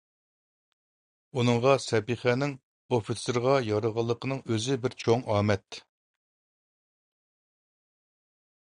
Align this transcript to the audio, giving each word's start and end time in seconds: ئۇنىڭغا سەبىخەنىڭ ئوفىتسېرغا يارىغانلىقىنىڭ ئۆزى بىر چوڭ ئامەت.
ئۇنىڭغا 1.39 1.73
سەبىخەنىڭ 1.83 2.55
ئوفىتسېرغا 2.97 3.55
يارىغانلىقىنىڭ 3.67 4.41
ئۆزى 4.49 4.81
بىر 4.87 4.99
چوڭ 5.05 5.25
ئامەت. 5.35 5.81